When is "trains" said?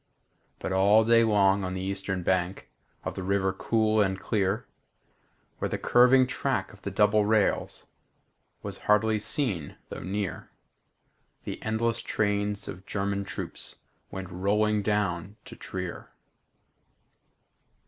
12.01-12.67